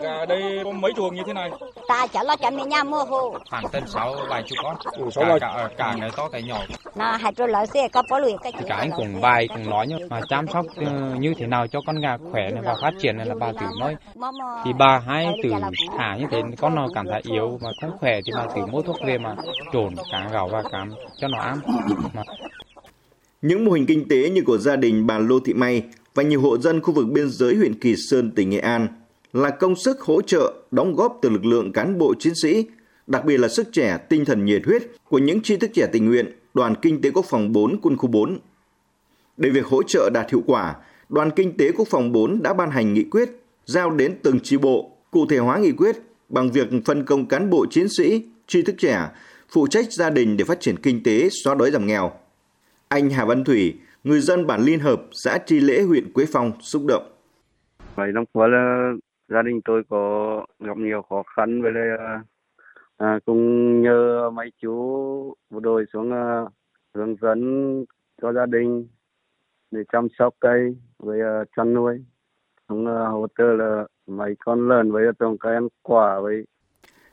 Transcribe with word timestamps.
Gà 0.00 0.24
đây 0.28 0.60
có 0.64 0.70
mấy 0.72 0.92
chuồng 0.96 1.14
như 1.14 1.22
thế 1.26 1.32
này? 1.32 1.50
Ta 1.88 2.06
chả 2.06 2.22
lo 2.22 2.36
chậm 2.36 2.68
nhà 2.68 2.84
mua 2.84 3.04
hồ. 3.04 3.38
khoảng 3.50 3.64
tầm 3.72 3.86
sáu 3.86 4.14
vài 4.28 4.42
chục 4.42 4.58
con. 4.62 4.76
Ừ, 4.92 5.10
sáu 5.14 5.24
cả, 5.24 5.28
vài- 5.30 5.40
cả, 5.40 5.68
cả 5.76 5.96
cái 6.00 6.10
to 6.16 6.28
cái 6.28 6.42
nhỏ. 6.42 6.58
Nó 6.96 7.16
hai 7.16 7.32
trâu 7.32 7.46
lợn 7.46 7.66
xe 7.66 7.88
có 7.88 8.02
bỏ 8.10 8.18
lùi 8.18 8.32
cái 8.42 8.52
cả 8.68 8.76
anh 8.76 8.90
cũng 8.96 9.20
bài 9.20 9.48
cũng 9.48 9.70
nói 9.70 9.86
nhưng 9.88 10.08
mà 10.08 10.20
chăm 10.28 10.46
sóc 10.48 10.66
ờ, 10.76 11.14
như 11.18 11.34
thế 11.38 11.46
nào 11.46 11.66
cho 11.66 11.80
con 11.86 12.00
gà 12.00 12.16
khỏe 12.32 12.50
này 12.50 12.62
và 12.62 12.74
phát 12.82 12.94
triển 13.00 13.16
này 13.16 13.26
là 13.26 13.34
bà 13.34 13.52
tự 13.52 13.66
nói. 13.80 13.96
Thì 14.64 14.70
bà 14.78 14.98
hay 14.98 15.26
từ 15.42 15.52
thả 15.98 16.16
như 16.16 16.26
thế 16.30 16.42
con 16.58 16.74
nào 16.74 16.88
cảm 16.94 17.06
thấy 17.06 17.20
yếu 17.24 17.58
mà 17.62 17.70
không 17.80 17.98
khỏe 17.98 18.20
thì 18.26 18.32
bà 18.36 18.46
tự 18.56 18.66
mua 18.66 18.82
thuốc 18.82 18.96
về 19.06 19.18
mà 19.18 19.34
trộn 19.72 19.94
cá 20.12 20.28
gạo 20.32 20.48
và 20.48 20.62
cám 20.72 20.94
cho 21.20 21.28
nó 21.28 21.38
ăn. 21.38 21.60
Mà 22.14 22.22
Những 23.42 23.64
mô 23.64 23.72
hình 23.72 23.86
kinh 23.86 24.08
tế 24.08 24.30
như 24.30 24.42
của 24.46 24.58
gia 24.58 24.76
đình 24.76 25.06
bà 25.06 25.18
Lô 25.18 25.38
Thị 25.44 25.52
May 25.54 25.82
và 26.18 26.24
nhiều 26.24 26.40
hộ 26.40 26.58
dân 26.58 26.80
khu 26.80 26.94
vực 26.94 27.08
biên 27.08 27.30
giới 27.30 27.54
huyện 27.54 27.74
Kỳ 27.74 27.94
Sơn, 27.96 28.30
tỉnh 28.30 28.50
Nghệ 28.50 28.58
An 28.58 28.88
là 29.32 29.50
công 29.50 29.76
sức 29.76 30.00
hỗ 30.00 30.22
trợ, 30.22 30.54
đóng 30.70 30.94
góp 30.94 31.18
từ 31.22 31.28
lực 31.28 31.44
lượng 31.44 31.72
cán 31.72 31.98
bộ 31.98 32.14
chiến 32.18 32.32
sĩ, 32.42 32.66
đặc 33.06 33.24
biệt 33.24 33.36
là 33.36 33.48
sức 33.48 33.68
trẻ, 33.72 33.98
tinh 34.08 34.24
thần 34.24 34.44
nhiệt 34.44 34.62
huyết 34.66 34.82
của 35.08 35.18
những 35.18 35.42
tri 35.42 35.56
thức 35.56 35.70
trẻ 35.74 35.86
tình 35.92 36.06
nguyện, 36.06 36.32
Đoàn 36.54 36.74
Kinh 36.82 37.00
tế 37.00 37.10
Quốc 37.10 37.26
phòng 37.28 37.52
4 37.52 37.80
Quân 37.82 37.96
khu 37.96 38.08
4. 38.08 38.38
Để 39.36 39.50
việc 39.50 39.66
hỗ 39.66 39.82
trợ 39.82 40.10
đạt 40.14 40.30
hiệu 40.30 40.42
quả, 40.46 40.76
Đoàn 41.08 41.30
Kinh 41.36 41.56
tế 41.56 41.72
Quốc 41.72 41.88
phòng 41.88 42.12
4 42.12 42.42
đã 42.42 42.54
ban 42.54 42.70
hành 42.70 42.94
nghị 42.94 43.04
quyết 43.04 43.28
giao 43.66 43.90
đến 43.90 44.14
từng 44.22 44.40
chi 44.40 44.56
bộ, 44.56 44.90
cụ 45.10 45.26
thể 45.26 45.38
hóa 45.38 45.58
nghị 45.58 45.72
quyết 45.72 45.96
bằng 46.28 46.52
việc 46.52 46.68
phân 46.84 47.04
công 47.04 47.26
cán 47.26 47.50
bộ 47.50 47.66
chiến 47.70 47.86
sĩ, 47.98 48.22
tri 48.46 48.62
thức 48.62 48.74
trẻ 48.78 49.08
phụ 49.50 49.66
trách 49.66 49.92
gia 49.92 50.10
đình 50.10 50.36
để 50.36 50.44
phát 50.44 50.60
triển 50.60 50.76
kinh 50.76 51.02
tế, 51.02 51.28
xóa 51.44 51.54
đói 51.54 51.70
giảm 51.70 51.86
nghèo. 51.86 52.12
Anh 52.88 53.10
Hà 53.10 53.24
Văn 53.24 53.44
Thủy, 53.44 53.74
người 54.04 54.20
dân 54.20 54.46
bản 54.46 54.60
Liên 54.60 54.80
Hợp, 54.80 55.02
xã 55.12 55.38
Tri 55.46 55.60
Lễ, 55.60 55.82
huyện 55.82 56.12
Quế 56.12 56.24
Phong 56.32 56.52
xúc 56.60 56.82
động. 56.88 57.12
Mấy 57.96 58.12
năm 58.12 58.24
qua 58.32 58.46
là 58.48 58.92
gia 59.28 59.42
đình 59.42 59.60
tôi 59.64 59.82
có 59.88 60.46
gặp 60.60 60.76
nhiều 60.76 61.02
khó 61.02 61.22
khăn 61.36 61.62
với 61.62 61.72
lại 61.72 61.84
à, 61.98 62.22
à, 62.96 63.18
cũng 63.26 63.82
nhờ 63.82 64.30
mấy 64.30 64.52
chú 64.62 64.72
bộ 65.50 65.60
đội 65.60 65.84
xuống 65.92 66.12
à, 66.12 66.44
hướng 66.94 67.16
dẫn 67.22 67.84
cho 68.22 68.32
gia 68.32 68.46
đình 68.46 68.88
để 69.70 69.80
chăm 69.92 70.08
sóc 70.18 70.34
cây 70.40 70.76
với 70.98 71.20
à, 71.20 71.44
chăn 71.56 71.74
nuôi 71.74 72.04
cũng 72.66 72.86
à, 72.86 73.06
hỗ 73.06 73.26
trợ 73.38 73.44
là 73.44 73.84
mấy 74.06 74.34
con 74.38 74.68
lợn 74.68 74.92
với 74.92 75.04
trồng 75.18 75.38
cây 75.38 75.54
ăn 75.54 75.68
quả 75.82 76.20
với 76.20 76.44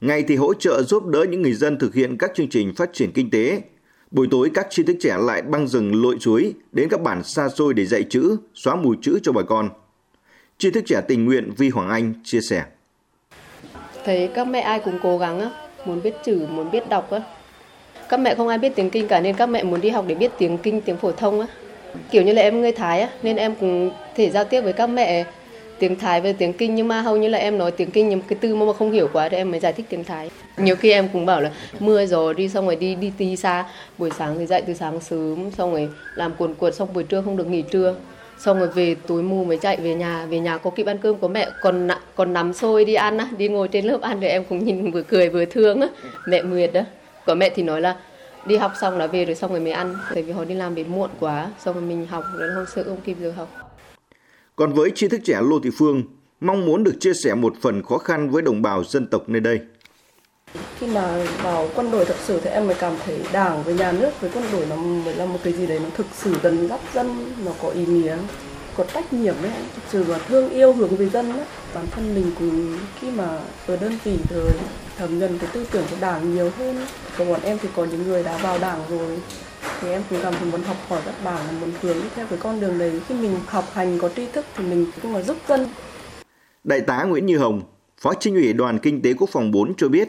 Ngày 0.00 0.24
thì 0.28 0.36
hỗ 0.36 0.54
trợ 0.54 0.82
giúp 0.82 1.06
đỡ 1.06 1.26
những 1.30 1.42
người 1.42 1.52
dân 1.52 1.78
thực 1.78 1.94
hiện 1.94 2.16
các 2.18 2.30
chương 2.34 2.48
trình 2.48 2.72
phát 2.76 2.90
triển 2.92 3.10
kinh 3.14 3.30
tế. 3.30 3.62
Buổi 4.10 4.28
tối 4.30 4.50
các 4.54 4.66
tri 4.70 4.82
thức 4.82 4.96
trẻ 5.00 5.16
lại 5.20 5.42
băng 5.42 5.68
rừng 5.68 6.02
lội 6.02 6.16
suối 6.20 6.54
đến 6.72 6.88
các 6.88 7.00
bản 7.00 7.24
xa 7.24 7.48
xôi 7.48 7.74
để 7.74 7.86
dạy 7.86 8.04
chữ, 8.10 8.36
xóa 8.54 8.76
mù 8.76 8.94
chữ 9.02 9.18
cho 9.22 9.32
bà 9.32 9.42
con. 9.42 9.68
Tri 10.58 10.70
thức 10.70 10.84
trẻ 10.86 11.00
tình 11.08 11.24
nguyện 11.24 11.50
Vi 11.56 11.68
Hoàng 11.68 11.88
Anh 11.88 12.12
chia 12.24 12.40
sẻ. 12.40 12.64
thấy 14.04 14.30
các 14.34 14.44
mẹ 14.44 14.60
ai 14.60 14.80
cũng 14.80 14.98
cố 15.02 15.18
gắng 15.18 15.40
á, 15.40 15.50
muốn 15.84 16.02
biết 16.02 16.14
chữ, 16.24 16.46
muốn 16.50 16.70
biết 16.70 16.88
đọc 16.88 17.10
á. 17.10 17.20
Các 18.08 18.20
mẹ 18.20 18.34
không 18.34 18.48
ai 18.48 18.58
biết 18.58 18.72
tiếng 18.76 18.90
Kinh 18.90 19.08
cả 19.08 19.20
nên 19.20 19.36
các 19.36 19.46
mẹ 19.46 19.62
muốn 19.62 19.80
đi 19.80 19.90
học 19.90 20.04
để 20.08 20.14
biết 20.14 20.32
tiếng 20.38 20.58
Kinh, 20.58 20.80
tiếng 20.80 20.96
phổ 20.96 21.12
thông 21.12 21.40
á. 21.40 21.46
Kiểu 22.10 22.22
như 22.22 22.32
là 22.32 22.42
em 22.42 22.60
người 22.60 22.72
Thái 22.72 23.00
á, 23.00 23.10
nên 23.22 23.36
em 23.36 23.54
cũng 23.60 23.90
thể 24.16 24.30
giao 24.30 24.44
tiếp 24.44 24.60
với 24.60 24.72
các 24.72 24.86
mẹ 24.86 25.24
tiếng 25.80 25.96
Thái 25.96 26.20
với 26.20 26.32
tiếng 26.32 26.52
Kinh 26.52 26.74
nhưng 26.74 26.88
mà 26.88 27.00
hầu 27.00 27.16
như 27.16 27.28
là 27.28 27.38
em 27.38 27.58
nói 27.58 27.70
tiếng 27.70 27.90
Kinh 27.90 28.08
nhưng 28.08 28.20
cái 28.20 28.38
từ 28.40 28.54
mà 28.54 28.72
không 28.72 28.92
hiểu 28.92 29.08
quá 29.12 29.28
thì 29.28 29.36
em 29.36 29.50
mới 29.50 29.60
giải 29.60 29.72
thích 29.72 29.86
tiếng 29.88 30.04
Thái. 30.04 30.30
Nhiều 30.56 30.76
khi 30.76 30.90
em 30.90 31.08
cũng 31.12 31.26
bảo 31.26 31.40
là 31.40 31.50
mưa 31.80 32.06
rồi 32.06 32.34
đi 32.34 32.48
xong 32.48 32.66
rồi 32.66 32.76
đi 32.76 32.94
đi 32.94 33.12
tí 33.18 33.36
xa, 33.36 33.64
buổi 33.98 34.10
sáng 34.18 34.38
thì 34.38 34.46
dậy 34.46 34.62
từ 34.66 34.74
sáng 34.74 35.00
sớm 35.00 35.50
xong 35.58 35.72
rồi 35.72 35.88
làm 36.14 36.32
cuồn 36.38 36.54
cuộn 36.54 36.72
xong 36.72 36.88
buổi 36.94 37.04
trưa 37.04 37.22
không 37.22 37.36
được 37.36 37.46
nghỉ 37.46 37.62
trưa. 37.62 37.94
Xong 38.38 38.58
rồi 38.58 38.68
về 38.68 38.96
tối 39.06 39.22
mù 39.22 39.44
mới 39.44 39.58
chạy 39.58 39.76
về 39.76 39.94
nhà, 39.94 40.26
về 40.26 40.38
nhà 40.38 40.58
có 40.58 40.70
kịp 40.70 40.86
ăn 40.86 40.98
cơm 40.98 41.16
của 41.16 41.28
mẹ 41.28 41.48
còn 41.60 41.88
còn 42.14 42.32
nắm 42.32 42.52
xôi 42.52 42.84
đi 42.84 42.94
ăn 42.94 43.18
á, 43.18 43.28
đi 43.38 43.48
ngồi 43.48 43.68
trên 43.68 43.84
lớp 43.84 44.00
ăn 44.00 44.20
thì 44.20 44.26
em 44.26 44.44
cũng 44.44 44.64
nhìn 44.64 44.90
vừa 44.90 45.02
cười 45.02 45.28
vừa 45.28 45.44
thương 45.44 45.80
á. 45.80 45.88
Mẹ 46.26 46.42
Nguyệt 46.42 46.72
đó. 46.72 46.80
còn 47.26 47.38
mẹ 47.38 47.50
thì 47.50 47.62
nói 47.62 47.80
là 47.80 47.96
đi 48.46 48.56
học 48.56 48.72
xong 48.80 48.98
là 48.98 49.06
về 49.06 49.24
rồi 49.24 49.34
xong 49.34 49.50
rồi 49.50 49.60
mới 49.60 49.72
ăn 49.72 49.96
tại 50.14 50.22
vì 50.22 50.32
họ 50.32 50.44
đi 50.44 50.54
làm 50.54 50.74
đến 50.74 50.88
muộn 50.88 51.10
quá 51.20 51.50
xong 51.58 51.74
rồi 51.74 51.84
mình 51.84 52.06
học 52.06 52.24
rồi 52.36 52.48
không 52.54 52.64
sợ 52.74 52.82
không 52.84 53.00
kịp 53.04 53.16
giờ 53.20 53.32
học 53.36 53.69
còn 54.60 54.72
với 54.72 54.90
tri 54.94 55.08
thức 55.08 55.20
trẻ 55.24 55.40
Lô 55.42 55.60
Thị 55.60 55.70
Phương, 55.78 56.02
mong 56.40 56.66
muốn 56.66 56.84
được 56.84 56.94
chia 57.00 57.14
sẻ 57.14 57.34
một 57.34 57.54
phần 57.60 57.82
khó 57.82 57.98
khăn 57.98 58.30
với 58.30 58.42
đồng 58.42 58.62
bào 58.62 58.84
dân 58.84 59.06
tộc 59.06 59.28
nơi 59.28 59.40
đây. 59.40 59.60
khi 60.78 60.86
mà 60.86 61.26
vào 61.42 61.68
quân 61.74 61.90
đội 61.90 62.04
thật 62.04 62.16
sự 62.24 62.40
thì 62.44 62.50
em 62.50 62.66
mới 62.66 62.76
cảm 62.80 62.92
thấy 63.04 63.20
đảng 63.32 63.62
với 63.62 63.74
nhà 63.74 63.92
nước 63.92 64.10
với 64.20 64.30
quân 64.34 64.44
đội 64.52 64.66
nó 64.70 64.76
mới 64.76 65.14
là 65.14 65.26
một 65.26 65.38
cái 65.44 65.52
gì 65.52 65.66
đấy 65.66 65.78
nó 65.82 65.88
thực 65.96 66.06
sự 66.14 66.34
gần 66.42 66.68
gấp 66.68 66.78
dân 66.94 67.34
nó 67.44 67.52
có 67.62 67.68
ý 67.68 67.86
nghĩa 67.86 68.16
có 68.76 68.84
trách 68.94 69.12
nhiệm 69.12 69.34
ấy 69.42 69.50
thực 69.74 69.82
sự 69.88 70.04
là 70.04 70.18
thương 70.18 70.50
yêu 70.50 70.72
hướng 70.72 70.96
về 70.96 71.08
dân 71.08 71.32
ấy. 71.32 71.46
bản 71.74 71.86
thân 71.90 72.14
mình 72.14 72.32
cũng 72.38 72.78
khi 73.00 73.10
mà 73.10 73.38
ở 73.66 73.76
đơn 73.76 73.92
vị 74.04 74.18
rồi 74.34 74.50
thấm 74.98 75.18
nhận 75.18 75.38
cái 75.38 75.50
tư 75.52 75.66
tưởng 75.70 75.84
của 75.90 75.96
đảng 76.00 76.34
nhiều 76.34 76.50
hơn 76.58 76.86
còn 77.18 77.28
bọn 77.28 77.40
em 77.42 77.58
thì 77.62 77.68
có 77.76 77.84
những 77.84 78.02
người 78.02 78.22
đã 78.22 78.38
vào 78.38 78.58
đảng 78.58 78.80
rồi 78.90 79.18
thì 79.80 79.90
em 79.90 80.02
cũng 80.10 80.18
cảm 80.22 80.34
thấy 80.34 80.50
muốn 80.50 80.62
học 80.62 80.76
hỏi 80.88 81.00
các 81.04 81.14
đảng 81.24 81.46
và 81.46 81.52
muốn 81.60 81.70
hướng 81.80 81.96
theo 82.14 82.26
cái 82.26 82.38
con 82.42 82.60
đường 82.60 82.78
đấy 82.78 83.00
khi 83.08 83.14
mình 83.14 83.36
học 83.46 83.64
hành 83.72 83.98
có 83.98 84.08
tri 84.16 84.26
thức 84.32 84.44
thì 84.56 84.64
mình 84.64 84.86
cũng 85.02 85.14
là 85.14 85.22
giúp 85.22 85.36
dân 85.48 85.66
Đại 86.64 86.80
tá 86.80 87.04
Nguyễn 87.04 87.26
Như 87.26 87.38
Hồng, 87.38 87.62
Phó 88.00 88.14
Chính 88.14 88.34
ủy 88.34 88.52
Đoàn 88.52 88.78
Kinh 88.78 89.02
tế 89.02 89.14
Quốc 89.14 89.30
phòng 89.32 89.50
4 89.50 89.74
cho 89.76 89.88
biết, 89.88 90.08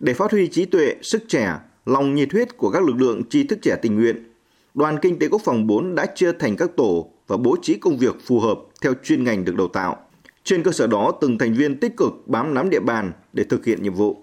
để 0.00 0.14
phát 0.14 0.32
huy 0.32 0.48
trí 0.48 0.64
tuệ, 0.64 0.94
sức 1.02 1.22
trẻ, 1.28 1.58
lòng 1.86 2.14
nhiệt 2.14 2.32
huyết 2.32 2.56
của 2.56 2.70
các 2.70 2.82
lực 2.82 2.96
lượng 2.96 3.22
tri 3.28 3.44
thức 3.44 3.58
trẻ 3.62 3.76
tình 3.82 3.96
nguyện, 3.96 4.32
Đoàn 4.74 4.98
Kinh 5.02 5.18
tế 5.18 5.28
Quốc 5.28 5.42
phòng 5.44 5.66
4 5.66 5.94
đã 5.94 6.06
chia 6.14 6.32
thành 6.32 6.56
các 6.56 6.70
tổ 6.76 7.10
và 7.26 7.36
bố 7.36 7.56
trí 7.62 7.74
công 7.74 7.98
việc 7.98 8.16
phù 8.26 8.40
hợp 8.40 8.58
theo 8.82 8.92
chuyên 9.04 9.24
ngành 9.24 9.44
được 9.44 9.56
đào 9.56 9.68
tạo. 9.68 9.96
Trên 10.44 10.62
cơ 10.62 10.72
sở 10.72 10.86
đó, 10.86 11.12
từng 11.20 11.38
thành 11.38 11.54
viên 11.54 11.80
tích 11.80 11.96
cực 11.96 12.12
bám 12.26 12.54
nắm 12.54 12.70
địa 12.70 12.80
bàn 12.80 13.12
để 13.32 13.44
thực 13.44 13.64
hiện 13.64 13.82
nhiệm 13.82 13.94
vụ. 13.94 14.16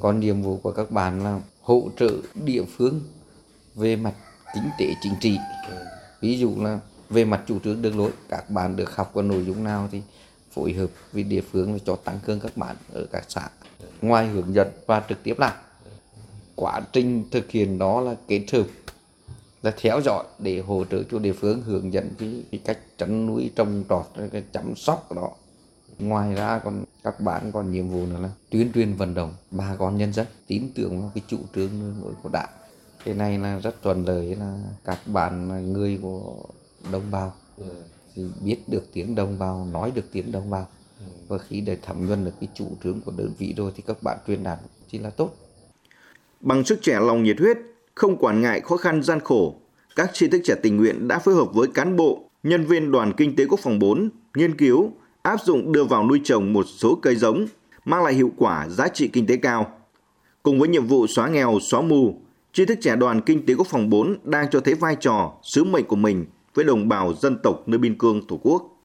còn 0.00 0.20
nhiệm 0.20 0.42
vụ 0.42 0.56
của 0.56 0.72
các 0.72 0.90
bạn 0.90 1.24
là 1.24 1.40
hỗ 1.62 1.82
trợ 1.98 2.10
địa 2.44 2.62
phương 2.76 3.00
về 3.74 3.96
mặt 3.96 4.14
kinh 4.54 4.70
tế 4.78 4.94
chính 5.02 5.14
trị. 5.20 5.38
Ví 6.20 6.38
dụ 6.38 6.62
là 6.62 6.78
về 7.10 7.24
mặt 7.24 7.42
chủ 7.46 7.58
trương 7.64 7.82
đường 7.82 7.98
lối 7.98 8.10
các 8.28 8.50
bạn 8.50 8.76
được 8.76 8.96
học 8.96 9.10
có 9.14 9.22
nội 9.22 9.44
dung 9.46 9.64
nào 9.64 9.88
thì 9.92 10.02
phối 10.52 10.72
hợp 10.72 10.90
với 11.12 11.22
địa 11.22 11.40
phương 11.52 11.78
cho 11.84 11.96
tăng 11.96 12.18
cường 12.26 12.40
các 12.40 12.56
bạn 12.56 12.76
ở 12.92 13.06
các 13.12 13.24
xã. 13.28 13.48
Ngoài 14.02 14.28
hướng 14.28 14.54
dẫn 14.54 14.68
và 14.86 15.02
trực 15.08 15.22
tiếp 15.22 15.34
làm. 15.38 15.52
Quá 16.54 16.80
trình 16.92 17.24
thực 17.30 17.50
hiện 17.50 17.78
đó 17.78 18.00
là 18.00 18.14
kết 18.28 18.44
hợp 18.52 18.66
là 19.62 19.72
theo 19.80 20.00
dõi 20.04 20.24
để 20.38 20.60
hỗ 20.60 20.84
trợ 20.84 21.02
cho 21.10 21.18
địa 21.18 21.32
phương 21.32 21.62
hướng 21.62 21.92
dẫn 21.92 22.10
cái, 22.18 22.44
cái 22.52 22.60
cách 22.64 22.78
chăn 22.98 23.26
nuôi 23.26 23.50
trồng 23.56 23.84
trọt 23.88 24.06
cái 24.32 24.42
chăm 24.52 24.76
sóc 24.76 25.12
đó. 25.12 25.30
Ngoài 25.98 26.34
ra 26.34 26.60
còn 26.64 26.84
các 27.04 27.20
bạn 27.20 27.52
còn 27.52 27.72
nhiệm 27.72 27.88
vụ 27.88 28.06
nữa 28.06 28.18
là 28.22 28.30
tuyên 28.50 28.72
truyền 28.74 28.94
vận 28.94 29.14
động 29.14 29.34
bà 29.50 29.76
con 29.78 29.98
nhân 29.98 30.12
dân 30.12 30.26
tin 30.46 30.72
tưởng 30.74 31.00
vào 31.00 31.10
cái 31.14 31.24
chủ 31.28 31.38
trương 31.54 31.94
của 32.22 32.28
đảng 32.32 32.48
cái 33.04 33.14
này 33.14 33.38
là 33.38 33.58
rất 33.58 33.82
thuận 33.82 34.04
lợi 34.04 34.36
là 34.36 34.58
các 34.84 34.98
bạn 35.06 35.48
người 35.72 35.98
của 36.02 36.36
đồng 36.92 37.10
bào. 37.10 37.34
Thì 38.14 38.22
biết 38.44 38.58
được 38.66 38.82
tiếng 38.92 39.14
đồng 39.14 39.38
bào 39.38 39.66
nói 39.72 39.92
được 39.94 40.04
tiếng 40.12 40.32
đồng 40.32 40.50
bào. 40.50 40.66
Và 41.28 41.38
khi 41.38 41.60
để 41.60 41.76
thẩm 41.82 42.06
nhuần 42.06 42.24
được 42.24 42.32
cái 42.40 42.48
chủ 42.54 42.66
trương 42.84 43.00
của 43.00 43.12
đơn 43.16 43.32
vị 43.38 43.54
rồi 43.56 43.72
thì 43.76 43.82
các 43.86 44.02
bạn 44.02 44.18
truyền 44.26 44.42
đạt 44.42 44.58
chỉ 44.90 44.98
là 44.98 45.10
tốt. 45.10 45.30
Bằng 46.40 46.64
sức 46.64 46.78
trẻ 46.82 47.00
lòng 47.00 47.22
nhiệt 47.22 47.38
huyết, 47.38 47.58
không 47.94 48.16
quản 48.16 48.40
ngại 48.40 48.60
khó 48.60 48.76
khăn 48.76 49.02
gian 49.02 49.20
khổ, 49.20 49.54
các 49.96 50.10
tri 50.12 50.28
thức 50.28 50.40
trẻ 50.44 50.54
tình 50.62 50.76
nguyện 50.76 51.08
đã 51.08 51.18
phối 51.18 51.34
hợp 51.34 51.54
với 51.54 51.68
cán 51.74 51.96
bộ, 51.96 52.24
nhân 52.42 52.64
viên 52.64 52.90
Đoàn 52.90 53.12
Kinh 53.16 53.36
tế 53.36 53.46
Quốc 53.46 53.60
phòng 53.60 53.78
4 53.78 54.10
nghiên 54.34 54.56
cứu, 54.56 54.90
áp 55.22 55.40
dụng 55.44 55.72
đưa 55.72 55.84
vào 55.84 56.06
nuôi 56.06 56.20
trồng 56.24 56.52
một 56.52 56.66
số 56.68 56.98
cây 57.02 57.16
giống, 57.16 57.46
mang 57.84 58.04
lại 58.04 58.14
hiệu 58.14 58.30
quả 58.36 58.68
giá 58.68 58.88
trị 58.88 59.08
kinh 59.08 59.26
tế 59.26 59.36
cao. 59.36 59.72
Cùng 60.42 60.58
với 60.58 60.68
nhiệm 60.68 60.86
vụ 60.86 61.06
xóa 61.06 61.28
nghèo, 61.28 61.58
xóa 61.60 61.80
mù, 61.80 62.14
tri 62.52 62.64
thức 62.64 62.78
trẻ 62.80 62.96
Đoàn 62.96 63.20
Kinh 63.20 63.46
tế 63.46 63.54
Quốc 63.54 63.66
phòng 63.66 63.90
4 63.90 64.16
đang 64.24 64.50
cho 64.50 64.60
thấy 64.60 64.74
vai 64.74 64.96
trò, 65.00 65.32
sứ 65.42 65.64
mệnh 65.64 65.84
của 65.84 65.96
mình 65.96 66.26
với 66.54 66.64
đồng 66.64 66.88
bào 66.88 67.14
dân 67.14 67.38
tộc 67.42 67.62
nơi 67.66 67.78
biên 67.78 67.98
cương 67.98 68.26
Tổ 68.26 68.40
quốc. 68.42 68.76